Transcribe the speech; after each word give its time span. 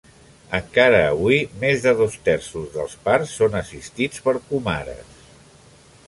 Encara 0.59 0.99
avui 1.09 1.35
més 1.63 1.83
de 1.83 1.91
dos 1.99 2.15
terços 2.29 2.71
dels 2.77 2.95
parts 3.09 3.35
són 3.41 3.59
assistits 3.59 4.25
per 4.29 4.33
comares. 4.47 5.21